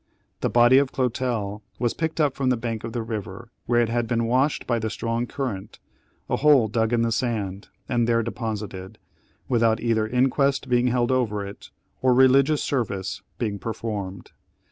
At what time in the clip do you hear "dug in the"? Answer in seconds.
6.67-7.11